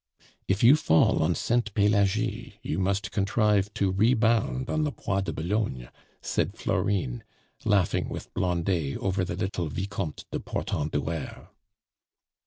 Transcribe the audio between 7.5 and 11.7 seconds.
laughing with Blondet over the little Vicomte de Portenduere.